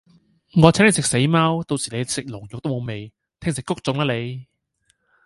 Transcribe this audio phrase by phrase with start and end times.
[0.59, 4.47] 我請你食死貓，到時你食龍肉都無味，聽食穀種啦你